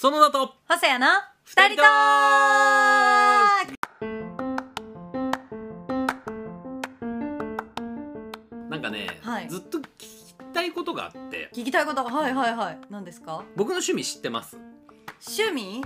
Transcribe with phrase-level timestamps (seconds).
[0.00, 1.08] 園田と細谷の
[1.42, 1.82] 二人と
[8.70, 9.48] なんかね、はい。
[9.48, 11.50] ずっと聞きたいことがあって。
[11.52, 12.78] 聞きたいことがはいはいはい。
[12.88, 13.42] 何ですか？
[13.56, 14.56] 僕の趣味知ってます、
[15.36, 15.82] 趣味？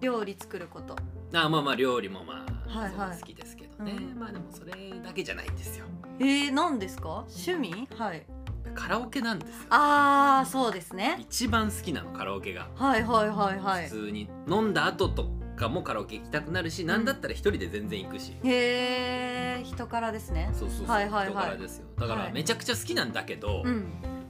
[0.00, 0.96] 料理作ること。
[1.32, 3.12] あまあまあ料理もまあ、はいはい。
[3.12, 4.18] そう好きですけどね、うん。
[4.18, 4.72] まあでもそれ
[5.04, 5.84] だけじゃないんですよ。
[6.18, 7.24] えー、何ですか？
[7.28, 7.86] 趣味？
[7.96, 8.26] はい
[8.74, 9.66] カラオケなんですよ。
[9.70, 11.16] あーそうですね。
[11.20, 13.84] 一番好きなのカラオケが、はいはいはいはい。
[13.88, 18.32] 普通に飲んだ後とかもカラオケ行きたくなるし、なんだったら一人で全然行くし。
[18.44, 20.50] へえ人からですね。
[20.52, 21.26] そうそうそう、はいはいはい。
[21.26, 21.86] 人からですよ。
[21.98, 22.32] だからはい。
[22.32, 23.82] めちゃくちゃ好きなんだけど、うん。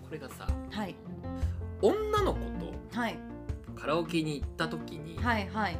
[0.04, 0.94] これがさはい。
[1.80, 3.18] 女の子とはい。
[3.76, 5.76] カラオケに行った時にはいはい。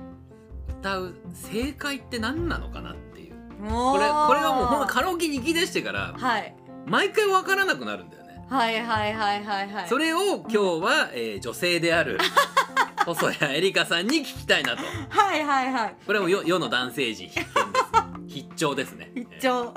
[0.80, 3.32] 歌う正解って何なのかなっていう。
[3.68, 6.56] ここれこれはもうほんとカラオケに行き出してからはい。
[6.86, 8.21] 毎回分からなくなるんだよね、
[8.52, 9.88] はいはいはいはいはい。
[9.88, 12.18] それを今日は、えー女性である
[13.06, 14.82] 細谷エリカさんに聞きたいなと。
[15.08, 15.96] はいはいはい。
[16.06, 18.34] これも世世の男性陣必見です。
[18.42, 19.10] 必聴ですね。
[19.14, 19.72] 一丁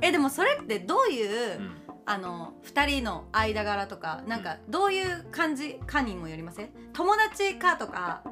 [0.00, 1.76] えでもそれってどういう、うん。
[2.08, 6.70] あの2人の間柄とかなんかどういう感じかにもよりません？
[6.92, 8.22] 友達かとか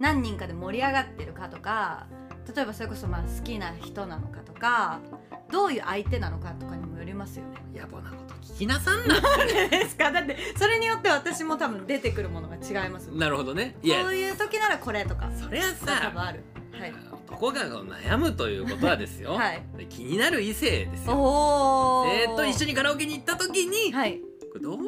[0.00, 2.06] 何人かで盛り上がってるかとか
[2.52, 4.98] 例えばそれこそまあ好きな人なのかとか
[5.50, 7.80] どういう相手なのかとかにもよりますよね。
[7.80, 9.20] 野暮なこと聞きなさんな。
[9.70, 10.10] ですか？
[10.12, 13.06] だってそれによって私も多分出てくるものが違います。
[13.12, 13.76] なるほどね。
[13.82, 15.30] いやそういう時ならこれとか。
[15.40, 16.40] そりゃ多さ分ある。
[16.72, 16.94] はい。
[17.28, 19.62] 男が悩むということはですよ、はい。
[19.88, 21.14] 気になる異性ですよ。
[21.14, 22.10] おー。
[22.24, 24.20] えー、と一緒にカラオケに行った時に、はい。
[24.60, 24.78] どう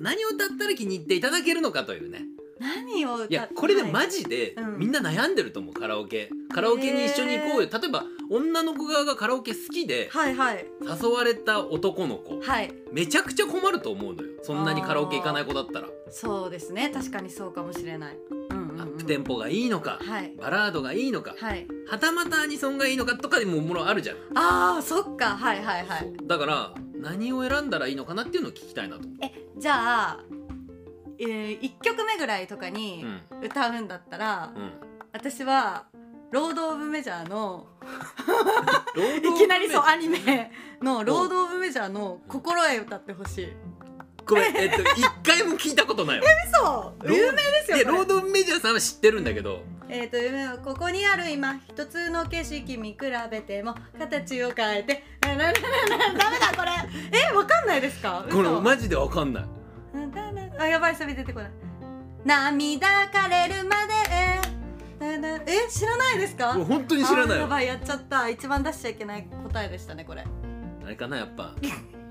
[0.00, 2.22] 何を歌ったら気に入っていただけるのかというね
[2.60, 3.26] 何をい？
[3.30, 4.78] やこれではいマジで、うん。
[4.78, 6.30] みんな悩んでると思うカラオケ。
[6.52, 10.66] カラオケに一緒に行こうよ、例えば女の子側がカラオケ好きではいはい。
[10.80, 12.40] 誘われた男の子。
[12.40, 12.72] はい。
[12.92, 14.28] めちゃくちゃ困ると思うのよ。
[14.42, 15.88] そんなにカラオケ行かない子だったら。
[16.10, 16.90] そうですね。
[16.92, 18.80] 確かにそうかもしれない、うんうんうん。
[18.80, 20.34] アップテンポがいいのか、はい。
[20.36, 21.66] バラードがいいのか、はい。
[21.88, 25.36] はたまたアニソンがいいのかとかでもものあるじゃん、あーそっか。
[25.36, 26.00] はいはいはい。
[26.00, 26.26] そう。
[26.26, 30.20] だから何を選んだらいいのかなっていうのを聞きたいなと、えじゃあ、
[31.20, 33.40] えー、1曲目ぐらいとかにうん。
[33.44, 34.72] 歌うんだったら、うん、
[35.12, 35.84] 私は
[36.30, 37.66] ロード・オブ・メジャーの
[38.96, 40.50] いきなりそうアニメ
[40.82, 43.52] のロード・オブ・メジャーの「心得」歌ってほしい。
[44.26, 46.24] これえっと一回も聞いたことないわ。
[47.02, 47.10] 嘘！
[47.12, 47.84] 有名ですよこれ。
[47.84, 49.62] でロードメジャーさんは知ってるんだけど。
[49.88, 52.98] えー、と夢はここにある今一つの景色見比
[53.28, 55.52] べても形を変えてダメだ
[56.56, 56.70] これ。
[57.32, 58.24] えわかんないですか？
[58.30, 59.44] これ嘘マジでわかんない
[60.60, 61.50] あやばいサビ出てこない。
[62.24, 63.92] 涙枯れるまで。
[65.46, 66.52] え知らないですか？
[66.52, 68.28] これ本当に知らないやばいやっちゃった。
[68.28, 70.22] 一番出しちゃいけない答えでしたねこれ。
[70.84, 71.54] あれかなやっぱ。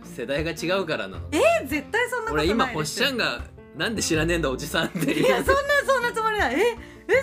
[0.03, 1.27] 世代が違うからなの。
[1.31, 3.41] え絶対そんなことない俺今ほっしゃんが
[3.75, 6.59] なんで知らねえんだおじさんっていやそんなそんなつもりない。
[6.59, 6.75] え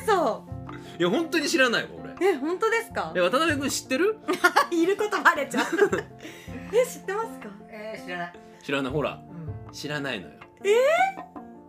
[0.04, 0.44] 嘘。
[0.98, 1.88] いや本当に知らないわ
[2.20, 2.28] 俺。
[2.31, 3.12] え本当ですか？
[3.16, 4.16] え渡辺君知ってる？
[4.70, 5.65] いることバレちゃう。
[6.72, 7.48] え知ってますか？
[7.70, 8.32] えー、知らない。
[8.62, 8.92] 知らない。
[8.92, 9.20] ほら。
[9.66, 9.72] うん。
[9.72, 10.34] 知らないのよ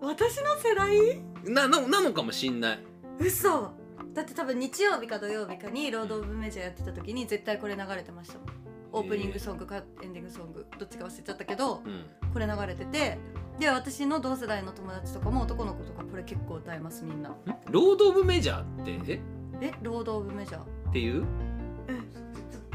[0.02, 1.22] 私の世代？
[1.46, 2.80] なななのかもしんない。
[3.20, 3.72] 嘘。
[4.14, 8.48] だって多分日曜日か土曜日かにロード・オブ・メジャーやってた時に絶対これ流れてましたもん。
[8.94, 12.06] オープニングソングかエンディングソングどっちか忘れちゃったけどうん。
[12.34, 13.18] これ流れてて。
[13.60, 17.36] で私の同世代の友達とかも男の子とかこれ結構歌いますみんな。
[17.70, 19.14] ロード・オブ・メジャーって？
[19.14, 19.22] え？
[19.62, 19.74] え？
[19.82, 20.62] ロード・オブ・メジャー。
[20.62, 21.26] っていう？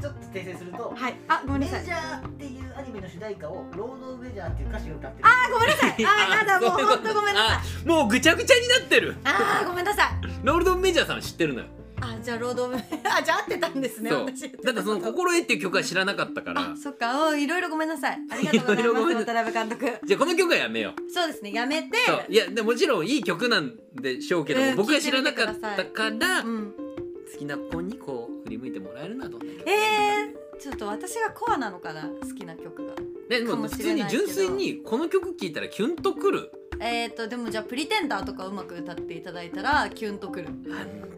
[0.02, 1.14] ちょっと訂正すると、はい。
[1.28, 1.84] あごめんメなさい。
[1.84, 5.28] ジャーっていうアニメの主題歌をロード・メジャーっていう歌手が歌ってる。
[5.28, 5.94] あごめんなさい。
[6.04, 6.98] あ やだもうそういうこと。
[6.98, 7.56] ほんとごめんなさい。
[7.56, 9.14] あもうぐちゃぐちゃになってる。
[9.22, 10.08] あーごめんなさい。
[10.42, 11.66] ロード・メジャーさん知ってるのよ。
[12.00, 14.10] あじゃあロード・メジャーあじゃあ合ってたんですね。
[14.10, 14.24] そう。
[14.24, 14.50] 私。
[14.50, 16.60] だってその「心得」っていう曲は知らなかったから。
[16.72, 17.28] あそっか。
[17.28, 18.18] おいろいろごめんなさい。
[18.28, 19.24] ありがとうございます。
[19.24, 19.98] 渡辺監督。
[20.04, 21.12] じゃあこの曲はやめよう。
[21.12, 21.96] そうですねやめて。
[22.28, 26.74] いやでもちろんいい曲なんでしょうけども、うん僕が知らなかったから、うん。
[27.32, 27.96] 好きな子に
[29.72, 32.94] えー、ちょっと私がコアなのかな好きな曲が。
[33.28, 36.52] でかもも普通に純粋にこの曲聴いたらキュンとくる？
[36.80, 40.48] えーとでもじゃあ「プリテンダー」とかうまく歌っていただいたらキュンとくる。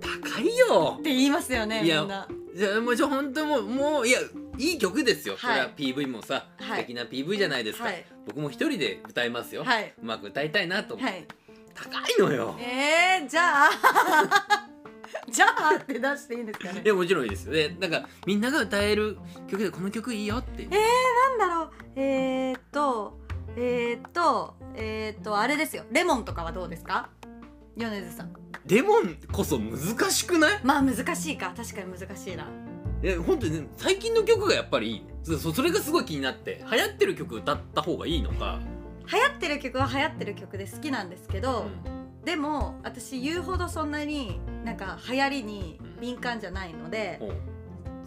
[0.00, 1.00] 高いよ。
[1.02, 2.28] て言いますよねいやみんな。
[2.54, 4.20] じゃあもうちょ本当もうもういや
[4.58, 5.40] いい曲ですよ、はい。
[5.40, 6.80] それは PV もさ、はい。
[6.82, 8.04] 素敵な PV じゃないですか、はい。
[8.26, 9.92] 僕も一人で歌いますよ、はい。
[10.00, 11.26] うまく歌いたいなと思って、はい。
[11.74, 12.56] 高いのよ。
[12.60, 14.68] えー、じゃあ
[15.30, 16.82] じゃあって出していいんですかね。
[16.84, 17.52] いやもちろんいいですよ。
[17.52, 19.18] でなんかみんなが歌える
[19.48, 20.62] 曲でこの曲いいよって。
[20.62, 21.70] いうなんだろう。
[21.96, 23.18] えー、っと
[23.56, 25.84] えー、っとえー、っとあれですよ。
[25.90, 27.08] レモンとかはどうですか？
[27.76, 28.32] 米津さん。
[28.66, 29.78] レモンこそ難
[30.10, 30.60] しくない？
[30.64, 31.52] まあ難しいか。
[31.56, 32.46] 確かに難しいな。
[33.02, 38.60] え本当にね最近の曲がやっぱりいいそそそれがすごい気になって流行ってる曲歌った方がいいのか、
[39.12, 41.66] 流行ってる曲は流行ってる曲で好きなんですけど、
[42.24, 47.20] でも私言うほどそんなになんか流行りに敏感じゃないので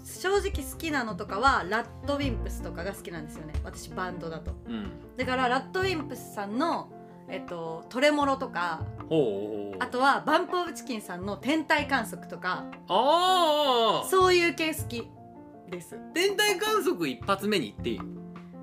[0.04, 3.54] 正直好きなのとかはラッドウィンプスとかが好きなんですよね。
[3.64, 4.52] 私バンドだと。
[4.66, 4.90] うん。
[5.18, 6.90] だからラッドウィンプスさんの
[7.30, 8.82] えっとトレモロとか
[9.80, 15.08] あとはバンプオブチキンさんの天体観測とかああそういう系好き
[15.70, 15.98] です。
[16.14, 18.00] 天体観測一発目に行っていい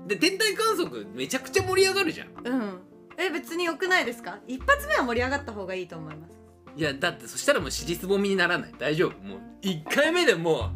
[0.07, 2.27] で天体観測めちゃくちゃ盛り上がるじゃん。
[2.43, 2.81] うん。
[3.17, 4.39] え別に良くないですか？
[4.47, 6.33] 一発目は盛り上がった方がいいと思います
[6.75, 8.73] いやだってそしたらもう尻すぼみにならない。
[8.77, 9.11] 大丈夫。
[9.25, 10.71] もう1回目でも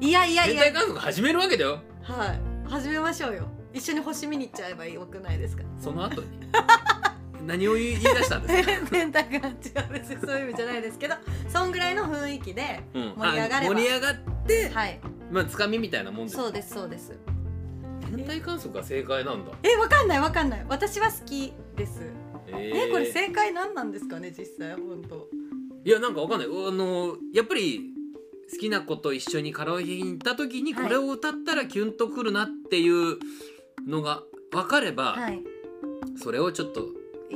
[0.00, 0.62] いやいうやいや。
[0.64, 1.80] 天体観測始めるわけだよ。
[2.02, 2.40] はい。
[2.70, 3.48] 始めましょうよ。
[3.72, 5.64] 一緒に星見に行っちゃえばよくないですか？
[5.80, 6.28] その後に。
[7.46, 11.16] 何を言い出したんですか、天体観測は別にそういう意味じゃないですけど
[11.48, 13.72] そんぐらいの雰囲気でうん、盛り上がれば。
[13.72, 14.14] あ盛り上がっ
[14.46, 15.00] て、はい。
[15.28, 16.36] まあつかみみたいなもんです。
[16.36, 17.18] そうですそうです。
[18.14, 19.50] 天体観測が正解なんだ。
[19.64, 20.64] えわかんないわかんない。
[20.68, 22.02] 私は好きです
[22.58, 25.28] ええこれ正解何なんですかね実際本当。
[25.84, 26.48] いやなんかわかんない。
[26.48, 27.90] あのやっぱり
[28.50, 30.84] 好きな子と一緒にカラオケに行った時にはい。
[30.84, 33.18] これを歌ったらキュンとくるなっていう
[33.86, 35.42] のが分かれば、はい。
[36.16, 36.88] それをちょっと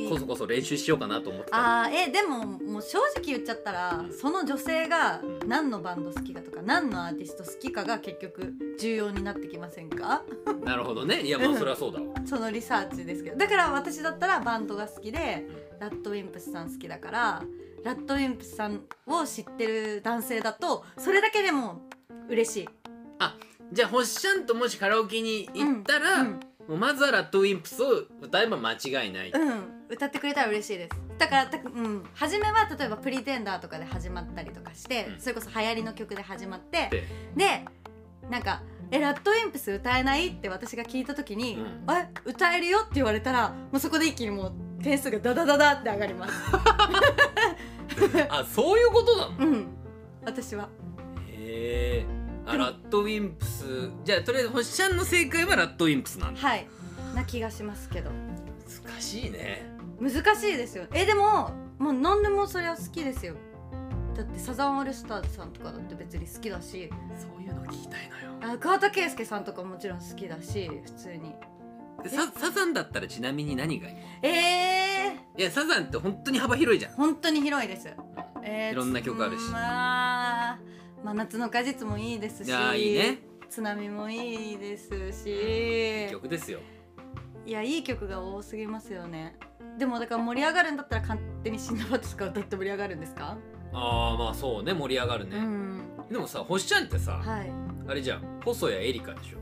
[0.08, 10.22] こそこそ練習しようかなと思ってたあーえでももう正直言っちゃったらその女性が何のバンド好きかとか何のアーティスト好きかが結局重要になってきませんか？
[10.64, 11.22] なるほどね。
[11.22, 12.06] いやまあそれはそうだわ。
[12.26, 13.36] そのリサーチですけど。
[13.36, 15.46] だから私だったらバンドが好きで
[15.80, 17.42] ラッドウィンプスさん好きだから
[17.84, 21.88] ラッドウィンプスさんを知ってる男性だとそれだけでも
[22.28, 22.68] 嬉しい。
[23.72, 26.40] じゃあ星ちゃんともしカラオケに行ったら、うん。
[26.68, 30.96] もうまずはラッドウィンプスを歌えば間違いない、うん、歌ってくれたら嬉しいです。
[31.18, 32.04] だからたうん。
[32.14, 35.20] 初めは例えば「プリテンダー」とかで始まったりとかして、うん。
[35.20, 37.04] それこそ流行りの曲で始まってで
[37.36, 37.64] で
[38.30, 41.56] なんか「えラッドウィンプス歌えない?」って私が聞いた時に
[41.88, 44.52] 「うえ歌えるよ」って言われたらもうそこで一気にもう
[44.82, 46.34] 点数がダダダダって上がります。
[48.28, 49.36] あそういうことなの？
[49.38, 49.66] うん。
[50.24, 50.68] 私は。
[51.28, 52.06] へえ。
[52.48, 53.90] あラッドウィンプス。
[54.04, 56.40] じゃあとりあえず星ちゃんの正解はラッドウィンプスなんだ。
[56.40, 56.66] はい。
[57.14, 58.10] な気がしますけど。
[58.84, 59.64] 難しいね
[60.00, 60.86] 難しいですよ。
[60.92, 63.34] えでももう何でもそりゃ好きですよ。
[64.14, 66.90] だってサザンオールスターズさんとかだって別に好きだし。
[67.18, 68.54] そういうの聞きたいのよ。
[68.54, 71.34] あ桑田佳祐さんとかもちろん好きだし普通に。
[72.02, 73.96] でササザンだったらちなみに何がいい？
[74.22, 76.92] えー、いやサザンって本当に幅広いじゃん。
[76.92, 77.88] 本当に広いです、
[78.42, 79.42] えーいろんな曲あるし。
[79.44, 80.58] うんまあ
[81.04, 83.18] 真夏の果実もいいですしいいいね。
[83.48, 86.10] 津波もいいですし。
[86.10, 86.60] 曲ですよ。
[87.46, 89.36] いやいい曲が多すぎますよね
[89.78, 93.36] でもだから盛り上がるんだったら勝手に死んだバットとか歌って盛り上がるんですか、
[93.72, 95.80] ああまあそうね盛り上がるね、うん。
[96.10, 97.52] でもさ星ちゃんってさ、はい。
[97.88, 99.38] あれじゃん細谷エリカでしょ？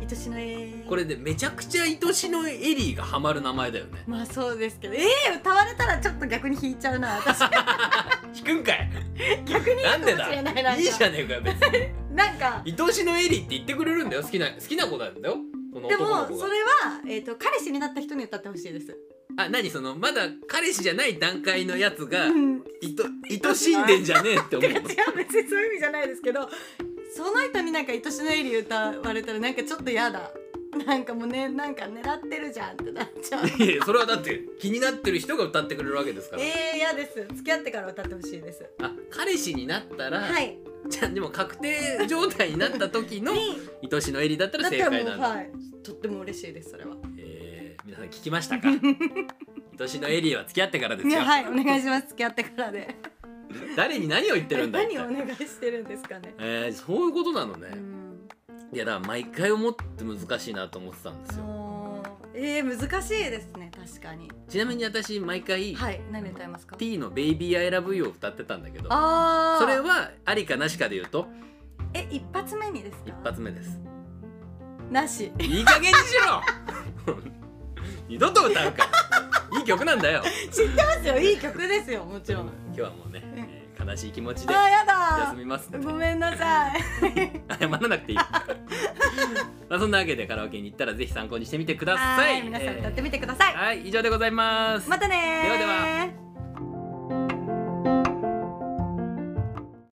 [0.00, 4.04] 愛しのえこれでめちゃくちゃ愛しのエリーがハマる名前だよね。
[4.06, 4.94] まあそうですけど。
[4.94, 7.38] えー、歌われたらちょっと逆に弾いちゃうな私。
[7.48, 7.50] 弾
[8.44, 8.90] くんかい？
[9.46, 10.76] 逆になんでだ？
[10.76, 11.88] いいじゃねえかよ別に。
[12.14, 12.62] なんか。
[12.66, 15.36] 愛しのエリーって言ってくれるんだよ好きな好きな子なんだよ
[15.88, 18.96] でもそれは、えー、と彼氏になった人に歌ってほしいです
[19.36, 22.64] あ何そのまだ彼氏じゃない段階のやつがうん。
[22.82, 23.04] いと
[23.48, 24.84] 愛しんでんじゃねえって思う 違う
[25.16, 26.48] 別にそういう意味じゃないですけど
[27.16, 30.30] その人になんか愛しのエリー歌われたらなんかちょっと嫌だ。
[30.86, 33.46] なんかもうねなんか狙ってるじゃんってなっちゃう。
[33.46, 37.24] いやそれはだって気になってる人が歌ってくれるわけですから、えー、嫌です。
[37.36, 38.64] 付き合ってから歌ってほしいです。
[38.82, 40.58] あ彼氏になったら、はい。
[40.88, 43.56] じゃあでも確定状態になった時の に。
[43.90, 45.52] 愛しのエリだったら正解なんだ、もうはい。
[45.84, 46.96] とっても嬉しいですそれは。
[47.18, 48.68] えー皆さん聞きましたか？
[49.80, 52.08] 愛しのエリは付き合ってからですよ、ねはいお願いします。
[52.08, 52.94] 付き合ってからで。
[53.76, 56.34] 誰に何を言ってるんだ何をお願いしてるんですかね。
[56.38, 58.28] えー、そういうことなのね、うん。
[58.72, 61.44] いやだから毎回思って難しいなと思ってたんですよ。
[61.44, 64.30] もうえー、難しいですね確かに。
[64.48, 71.28] ちなみに私毎回、はい何歌いますか？T の「Baby I Love You」を歌ってたんだけどああそれはありかなしかで言うと
[71.92, 73.10] え一発目にですか？
[73.10, 73.78] 一発目です。
[74.90, 75.32] なし。
[75.38, 76.14] いい加減にし
[77.06, 77.14] ろ
[78.08, 78.88] 二度と歌うか。
[79.58, 80.22] いい曲なんだよ。
[80.50, 81.18] 知ってますよ。
[81.18, 82.04] いい曲ですよ。
[82.04, 82.46] もちろん。
[82.66, 86.80] 今日はもうね、えー悲しい気持ちであーやだ休みますごめんなさい。
[87.60, 88.18] 謝らなくていい。
[89.68, 92.34] まあそんなわけでカラオケに行ったらぜひ参考にしてみてください。
[92.34, 94.88] はい皆さん歌ってみてください、はい以上でございます。
[94.88, 95.46] またねー。
[95.46, 96.23] ではでは